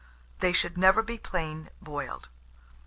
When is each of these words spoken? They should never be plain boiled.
They 0.39 0.51
should 0.51 0.79
never 0.79 1.03
be 1.03 1.19
plain 1.19 1.69
boiled. 1.79 2.27